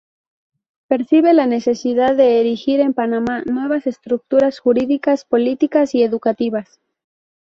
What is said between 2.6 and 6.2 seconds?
en Panamá, nuevas estructuras jurídicas, políticas y